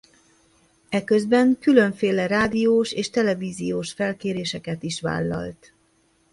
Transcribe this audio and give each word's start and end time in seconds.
Eközben 0.89 1.57
különféle 1.59 2.27
rádiós 2.27 2.91
és 2.91 3.09
televíziós 3.09 3.91
felkéréseket 3.93 4.83
is 4.83 5.01
vállalt. 5.01 5.73